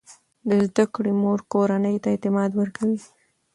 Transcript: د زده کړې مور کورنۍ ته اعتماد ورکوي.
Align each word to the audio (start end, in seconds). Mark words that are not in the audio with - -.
د 0.47 0.49
زده 0.67 0.85
کړې 0.93 1.11
مور 1.21 1.39
کورنۍ 1.53 1.95
ته 2.03 2.07
اعتماد 2.13 2.51
ورکوي. 2.55 2.99